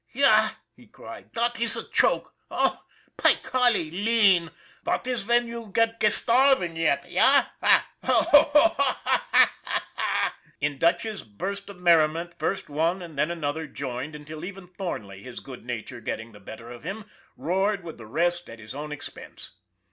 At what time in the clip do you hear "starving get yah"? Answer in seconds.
6.11-7.45